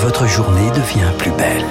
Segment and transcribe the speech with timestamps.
[0.00, 1.64] votre journée devient plus belle.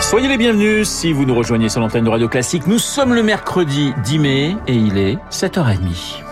[0.00, 2.66] Soyez les bienvenus si vous nous rejoignez sur l'antenne de Radio Classique.
[2.66, 6.22] Nous sommes le mercredi 10 mai et il est 7h30.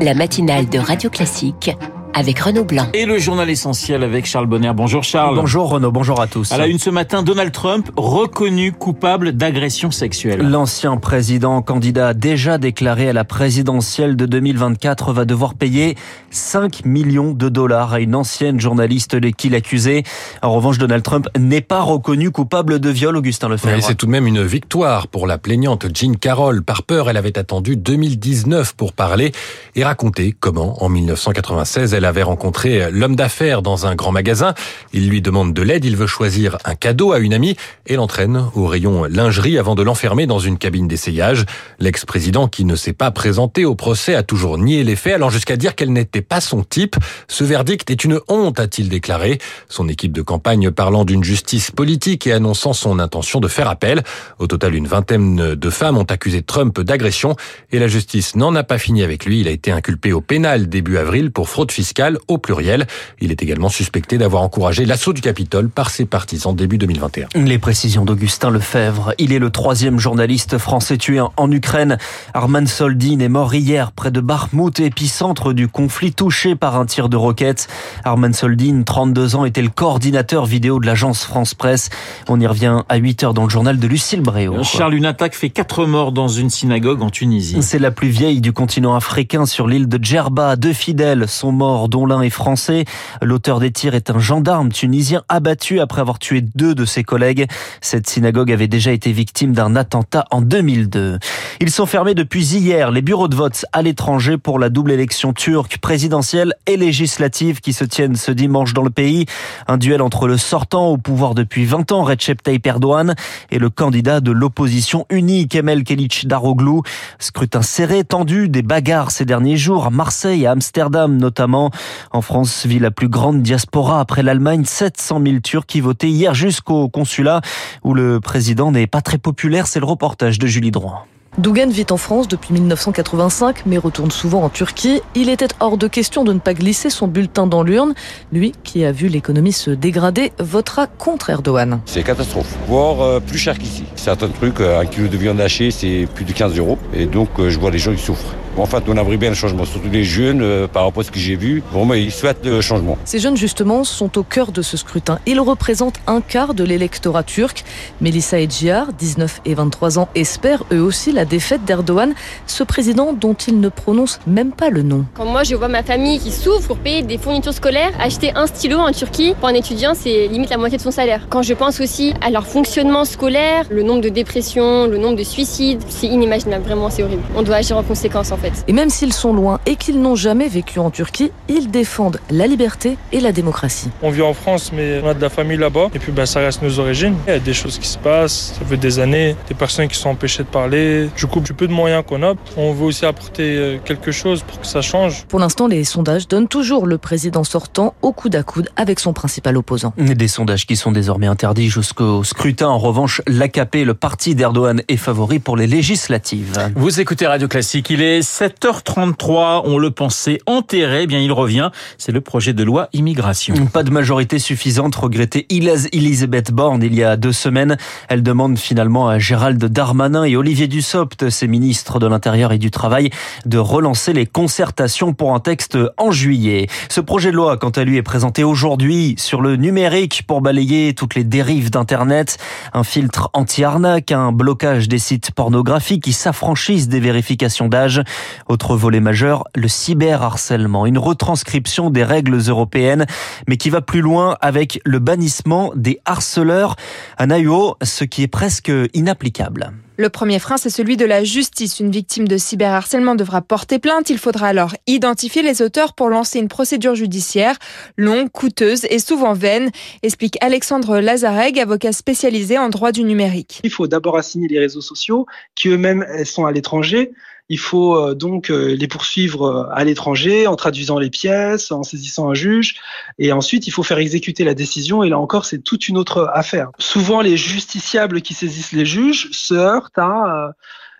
[0.00, 1.70] La matinale de Radio Classique
[2.14, 2.88] avec Renaud Blanc.
[2.94, 4.72] Et le journal essentiel avec Charles Bonner.
[4.74, 5.36] Bonjour Charles.
[5.36, 6.52] Bonjour Renaud, bonjour à tous.
[6.52, 10.40] À la une ce matin, Donald Trump reconnu coupable d'agression sexuelle.
[10.40, 15.96] L'ancien président candidat déjà déclaré à la présidentielle de 2024 va devoir payer
[16.30, 20.02] 5 millions de dollars à une ancienne journaliste qui l'accusait.
[20.42, 23.82] En revanche, Donald Trump n'est pas reconnu coupable de viol, Augustin Lefebvre.
[23.82, 26.62] c'est tout de même une victoire pour la plaignante Jean Carroll.
[26.62, 29.32] Par peur, elle avait attendu 2019 pour parler
[29.74, 34.54] et raconter comment, en 1996, elle elle avait rencontré l'homme d'affaires dans un grand magasin.
[34.92, 37.54] Il lui demande de l'aide, il veut choisir un cadeau à une amie
[37.86, 41.44] et l'entraîne au rayon lingerie avant de l'enfermer dans une cabine d'essayage.
[41.78, 45.56] L'ex-président qui ne s'est pas présenté au procès a toujours nié les faits, allant jusqu'à
[45.56, 46.96] dire qu'elle n'était pas son type.
[47.28, 49.38] Ce verdict est une honte, a-t-il déclaré.
[49.68, 54.02] Son équipe de campagne parlant d'une justice politique et annonçant son intention de faire appel.
[54.40, 57.36] Au total, une vingtaine de femmes ont accusé Trump d'agression
[57.70, 59.38] et la justice n'en a pas fini avec lui.
[59.38, 61.91] Il a été inculpé au pénal début avril pour fraude fiscale
[62.28, 62.86] au pluriel.
[63.20, 67.28] Il est également suspecté d'avoir encouragé l'assaut du Capitole par ses partisans début 2021.
[67.34, 69.14] Les précisions d'Augustin Lefebvre.
[69.18, 71.98] Il est le troisième journaliste français tué en Ukraine.
[72.34, 77.08] Arman Soldin est mort hier près de Bakhmut, épicentre du conflit touché par un tir
[77.08, 77.68] de roquette.
[78.04, 81.90] Arman Soldin, 32 ans, était le coordinateur vidéo de l'agence France Presse.
[82.28, 84.62] On y revient à 8 heures dans le journal de Lucille Bréau.
[84.62, 87.62] Charles, une attaque fait 4 morts dans une synagogue en Tunisie.
[87.62, 90.56] C'est la plus vieille du continent africain sur l'île de Djerba.
[90.56, 92.84] Deux fidèles sont morts dont l'un est français.
[93.20, 97.46] L'auteur des tirs est un gendarme tunisien abattu après avoir tué deux de ses collègues.
[97.80, 101.18] Cette synagogue avait déjà été victime d'un attentat en 2002.
[101.60, 105.32] Ils sont fermés depuis hier, les bureaux de vote à l'étranger pour la double élection
[105.32, 109.26] turque, présidentielle et législative qui se tiennent ce dimanche dans le pays.
[109.68, 113.14] Un duel entre le sortant au pouvoir depuis 20 ans, Recep Tayyip Erdogan,
[113.50, 116.82] et le candidat de l'opposition unie, Kemal Kılıç Daroglu.
[117.18, 121.71] Scrutin serré, tendu, des bagarres ces derniers jours à Marseille, à Amsterdam notamment.
[122.10, 126.34] En France vit la plus grande diaspora après l'Allemagne, 700 000 Turcs qui votaient hier
[126.34, 127.40] jusqu'au consulat
[127.84, 129.66] où le président n'est pas très populaire.
[129.66, 131.06] C'est le reportage de Julie Droit.
[131.38, 135.00] Dougan vit en France depuis 1985, mais retourne souvent en Turquie.
[135.14, 137.94] Il était hors de question de ne pas glisser son bulletin dans l'urne.
[138.32, 141.80] Lui, qui a vu l'économie se dégrader, votera contre Erdogan.
[141.86, 143.84] C'est catastrophe, voire euh, plus cher qu'ici.
[143.96, 146.76] Certains trucs, euh, un kilo de viande hachée, c'est plus de 15 euros.
[146.92, 148.34] Et donc, euh, je vois les gens qui souffrent.
[148.56, 151.18] En fait, on aimerait bien le changement, surtout les jeunes, par rapport à ce que
[151.18, 151.62] j'ai vu.
[151.72, 152.98] Moi, ils souhaitent le changement.
[153.04, 155.18] Ces jeunes, justement, sont au cœur de ce scrutin.
[155.26, 157.64] Ils représentent un quart de l'électorat turc.
[158.00, 162.12] Mélissa Edjiar, 19 et 23 ans, espèrent eux aussi la défaite d'Erdogan,
[162.46, 165.06] ce président dont il ne prononce même pas le nom.
[165.14, 168.46] Quand moi je vois ma famille qui souffre pour payer des fournitures scolaires, acheter un
[168.46, 171.26] stylo en Turquie pour un étudiant, c'est limite la moitié de son salaire.
[171.30, 175.24] Quand je pense aussi à leur fonctionnement scolaire, le nombre de dépressions, le nombre de
[175.24, 177.22] suicides, c'est inimaginable, vraiment c'est horrible.
[177.34, 178.41] On doit agir en conséquence en fait.
[178.68, 182.46] Et même s'ils sont loin et qu'ils n'ont jamais vécu en Turquie, ils défendent la
[182.46, 183.90] liberté et la démocratie.
[184.02, 186.40] On vit en France mais on a de la famille là-bas et puis bah, ça
[186.40, 187.14] reste nos origines.
[187.26, 189.96] Il y a des choses qui se passent, ça fait des années, des personnes qui
[189.96, 193.06] sont empêchées de parler, du coup, du peu de moyens qu'on a, on veut aussi
[193.06, 195.24] apporter euh, quelque chose pour que ça change.
[195.26, 199.12] Pour l'instant, les sondages donnent toujours le président sortant au coude à coude avec son
[199.12, 199.92] principal opposant.
[199.98, 202.68] Des sondages qui sont désormais interdits jusqu'au scrutin.
[202.68, 206.70] En revanche, l'AKP, le parti d'Erdogan, est favori pour les législatives.
[206.74, 207.90] Vous écoutez Radio Classique.
[207.90, 209.62] Il est 7h33.
[209.66, 211.02] On le pensait enterré.
[211.02, 211.70] Eh bien, il revient.
[211.98, 213.54] C'est le projet de loi immigration.
[213.66, 217.76] Pas de majorité suffisante, regrettait Elisabeth Borne il y a deux semaines.
[218.08, 222.70] Elle demande finalement à Gérald Darmanin et Olivier Dussopt ses ministres de l'Intérieur et du
[222.70, 223.10] Travail,
[223.44, 226.68] de relancer les concertations pour un texte en juillet.
[226.88, 230.94] Ce projet de loi, quant à lui, est présenté aujourd'hui sur le numérique pour balayer
[230.94, 232.38] toutes les dérives d'Internet,
[232.72, 238.02] un filtre anti-arnaque, un blocage des sites pornographiques qui s'affranchissent des vérifications d'âge.
[238.48, 243.06] Autre volet majeur, le cyberharcèlement, une retranscription des règles européennes,
[243.48, 246.76] mais qui va plus loin avec le bannissement des harceleurs.
[247.18, 249.72] Un AUO, ce qui est presque inapplicable.
[249.98, 251.78] Le premier frein, c'est celui de la justice.
[251.78, 254.08] Une victime de cyberharcèlement devra porter plainte.
[254.08, 257.56] Il faudra alors identifier les auteurs pour lancer une procédure judiciaire
[257.96, 259.70] longue, coûteuse et souvent vaine,
[260.02, 263.60] explique Alexandre Lazareg, avocat spécialisé en droit du numérique.
[263.64, 267.12] Il faut d'abord assigner les réseaux sociaux qui eux-mêmes sont à l'étranger.
[267.48, 271.82] Il faut euh, donc euh, les poursuivre euh, à l'étranger en traduisant les pièces, en
[271.82, 272.76] saisissant un juge.
[273.18, 275.02] Et ensuite, il faut faire exécuter la décision.
[275.02, 276.70] Et là encore, c'est toute une autre affaire.
[276.78, 280.54] Souvent, les justiciables qui saisissent les juges se heurtent à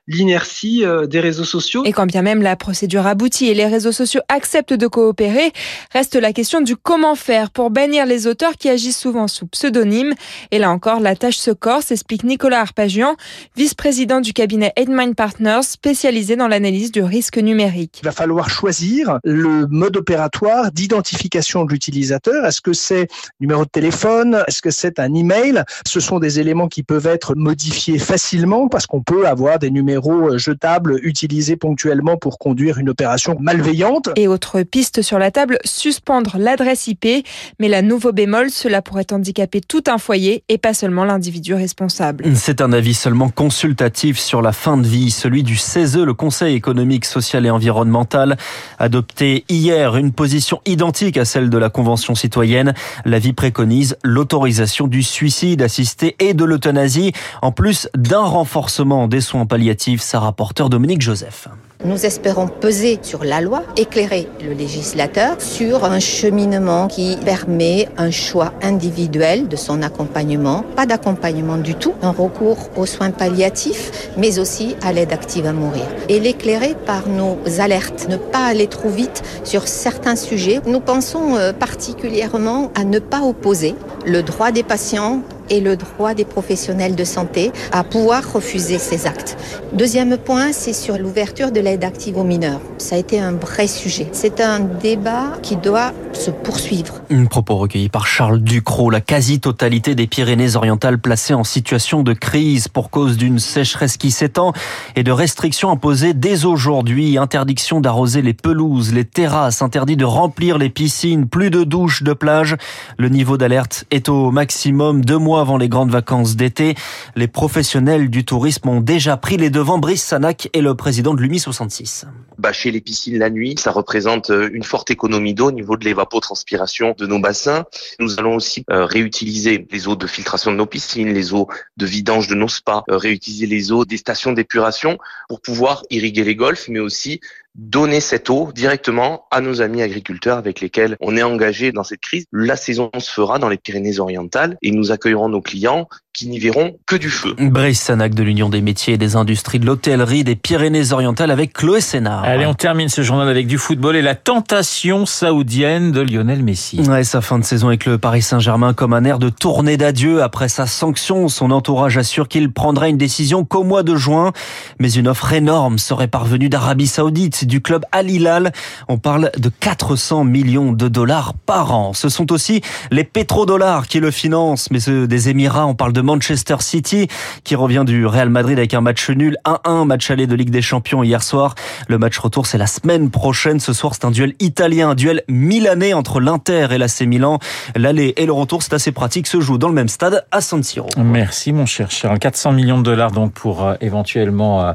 [0.09, 1.85] l'inertie euh, des réseaux sociaux.
[1.85, 5.53] Et quand bien même la procédure aboutit et les réseaux sociaux acceptent de coopérer,
[5.93, 10.15] reste la question du comment faire pour bannir les auteurs qui agissent souvent sous pseudonyme.
[10.51, 13.17] Et là encore, la tâche se corse, explique Nicolas Arpagian,
[13.57, 18.01] vice-président du cabinet Edmind Partners, spécialisé dans l'analyse du risque numérique.
[18.03, 22.45] Il va falloir choisir le mode opératoire d'identification de l'utilisateur.
[22.45, 23.07] Est-ce que c'est
[23.41, 24.43] numéro de téléphone?
[24.49, 25.63] Est-ce que c'est un email?
[25.87, 29.92] Ce sont des éléments qui peuvent être modifiés facilement parce qu'on peut avoir des numéros
[30.37, 34.11] jetables utilisés ponctuellement pour conduire une opération malveillante.
[34.17, 37.27] Et autre piste sur la table, suspendre l'adresse IP.
[37.59, 42.25] Mais la nouveau bémol, cela pourrait handicaper tout un foyer et pas seulement l'individu responsable.
[42.35, 46.55] C'est un avis seulement consultatif sur la fin de vie, celui du CESE, le Conseil
[46.55, 48.37] économique, social et environnemental,
[48.79, 52.75] adopté hier une position identique à celle de la Convention citoyenne.
[53.05, 57.13] L'avis préconise l'autorisation du suicide assisté et de l'euthanasie,
[57.43, 61.49] en plus d'un renforcement des soins palliatifs, sa rapporteur Dominique Joseph.
[61.85, 68.13] Nous espérons peser sur la loi, éclairer le législateur sur un cheminement qui permet un
[68.13, 74.39] choix individuel de son accompagnement, pas d'accompagnement du tout, un recours aux soins palliatifs, mais
[74.39, 75.85] aussi à l'aide active à mourir.
[76.09, 80.61] Et l'éclairer par nos alertes, ne pas aller trop vite sur certains sujets.
[80.65, 83.75] Nous pensons euh, particulièrement à ne pas opposer
[84.07, 89.07] le droit des patients et le droit des professionnels de santé à pouvoir refuser ces
[89.07, 89.37] actes.
[89.75, 92.61] Deuxième point, c'est sur l'ouverture de l'aide active aux mineurs.
[92.79, 94.09] Ça a été un vrai sujet.
[94.13, 97.03] C'est un débat qui doit se poursuivre.
[97.11, 98.91] Un propos recueilli par Charles Ducrot.
[98.91, 104.53] La quasi-totalité des Pyrénées-Orientales placées en situation de crise pour cause d'une sécheresse qui s'étend
[104.97, 107.19] et de restrictions imposées dès aujourd'hui.
[107.19, 112.15] Interdiction d'arroser les pelouses, les terrasses, interdit de remplir les piscines, plus de douches de
[112.15, 112.57] plage.
[112.97, 116.75] Le niveau d'alerte est au maximum deux mois avant les grandes vacances d'été.
[117.17, 119.79] Les professionnels du tourisme ont déjà pris les devants.
[119.79, 122.07] Brice Sanac est le président de l'UMI 66.
[122.39, 125.85] Bâcher les piscines la nuit, ça représente euh, une forte économie d'eau au niveau de
[125.85, 127.65] l'évapotranspiration de nos bassins.
[127.99, 131.87] Nous allons aussi euh, réutiliser les eaux de filtration de nos piscines, les eaux de
[131.87, 134.99] vidange de nos spas, euh, réutiliser les eaux des stations d'épuration
[135.29, 137.21] pour pouvoir irriguer les golfs, mais aussi
[137.55, 142.01] donner cette eau directement à nos amis agriculteurs avec lesquels on est engagé dans cette
[142.01, 142.25] crise.
[142.33, 146.77] La saison se fera dans les Pyrénées-Orientales et nous accueillerons nos clients qui n'y verront
[146.87, 147.35] que du feu.
[147.39, 151.81] Brice Sanac de l'Union des métiers et des industries de l'hôtellerie des Pyrénées-Orientales avec Chloé
[151.81, 152.25] Sénard.
[152.25, 156.81] Allez, on termine ce journal avec du football et la tentation saoudienne de Lionel Messi.
[156.81, 160.23] Ouais, sa fin de saison avec le Paris Saint-Germain comme un air de tournée d'adieu
[160.23, 161.29] après sa sanction.
[161.29, 164.33] Son entourage assure qu'il prendra une décision qu'au mois de juin.
[164.79, 168.53] Mais une offre énorme serait parvenue d'Arabie Saoudite, du club Al Hilal.
[168.89, 171.95] On parle de 400 millions de dollars par an.
[171.95, 172.61] Ce sont aussi
[172.91, 177.09] les pétrodollars qui le financent, mais ceux des Émirats, on parle de Manchester City
[177.45, 180.63] qui revient du Real Madrid avec un match nul 1-1 match aller de Ligue des
[180.63, 181.55] Champions hier soir.
[181.89, 183.61] Le match retour c'est la semaine prochaine.
[183.61, 187.39] Ce soir c'est un duel italien, un duel milanais entre l'Inter et l'AC Milan.
[187.77, 190.63] L'aller et le retour c'est assez pratique, se joue dans le même stade à San
[190.63, 190.89] Siro.
[190.97, 192.19] Merci mon cher Charles.
[192.19, 194.73] 400 millions de dollars donc pour euh, éventuellement euh,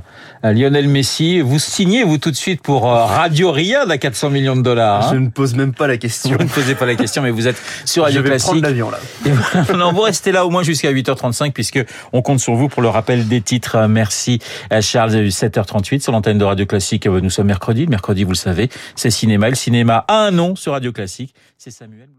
[0.54, 1.42] Lionel Messi.
[1.42, 5.08] Vous signez vous tout de suite pour euh, Radio Riyad à 400 millions de dollars.
[5.08, 6.36] Hein Je ne pose même pas la question.
[6.38, 8.50] Vous ne posez pas la question mais vous êtes sur Radio Je vais Classique.
[8.50, 9.00] prendre l'avion là.
[9.78, 11.84] non, vous restez là au moins jusqu'à 8h35 puisque
[12.14, 13.88] on compte sur vous pour le rappel des titres.
[13.88, 15.28] Merci à Charles.
[15.28, 17.06] 7h38 sur l'antenne de Radio Classique.
[17.08, 17.88] Nous sommes mercredi.
[17.88, 19.50] Mercredi, vous le savez, c'est cinéma.
[19.50, 21.34] Le cinéma a un nom sur Radio Classique.
[21.58, 22.18] C'est Samuel.